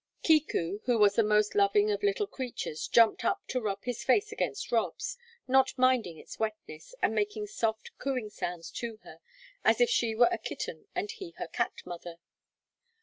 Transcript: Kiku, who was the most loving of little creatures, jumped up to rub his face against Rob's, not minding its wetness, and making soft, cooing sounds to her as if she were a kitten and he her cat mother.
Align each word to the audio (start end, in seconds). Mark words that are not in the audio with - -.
Kiku, 0.23 0.79
who 0.85 0.97
was 0.97 1.13
the 1.13 1.21
most 1.21 1.53
loving 1.53 1.91
of 1.91 2.01
little 2.01 2.25
creatures, 2.25 2.87
jumped 2.87 3.23
up 3.23 3.45
to 3.49 3.61
rub 3.61 3.83
his 3.83 4.03
face 4.03 4.31
against 4.31 4.71
Rob's, 4.71 5.15
not 5.47 5.77
minding 5.77 6.17
its 6.17 6.39
wetness, 6.39 6.95
and 7.03 7.13
making 7.13 7.45
soft, 7.45 7.95
cooing 7.99 8.31
sounds 8.31 8.71
to 8.71 8.97
her 9.03 9.19
as 9.63 9.79
if 9.79 9.91
she 9.91 10.15
were 10.15 10.29
a 10.31 10.39
kitten 10.39 10.87
and 10.95 11.11
he 11.11 11.35
her 11.37 11.47
cat 11.47 11.83
mother. 11.85 12.15